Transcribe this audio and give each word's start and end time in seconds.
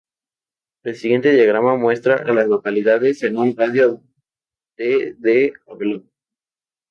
El 0.83 0.95
siguiente 0.95 1.31
diagrama 1.31 1.75
muestra 1.77 2.15
a 2.15 2.33
las 2.33 2.47
localidades 2.47 3.21
en 3.21 3.37
un 3.37 3.55
radio 3.55 4.01
de 4.75 5.13
de 5.19 5.53
Havelock. 5.67 6.07